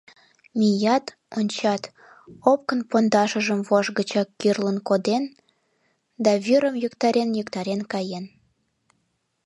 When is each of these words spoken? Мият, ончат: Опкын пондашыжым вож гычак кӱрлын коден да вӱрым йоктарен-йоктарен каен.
Мият, 0.59 1.05
ончат: 1.37 1.83
Опкын 2.51 2.79
пондашыжым 2.89 3.59
вож 3.67 3.85
гычак 3.97 4.27
кӱрлын 4.39 4.77
коден 4.87 5.23
да 6.23 6.31
вӱрым 6.45 6.75
йоктарен-йоктарен 6.83 7.81
каен. 7.91 8.25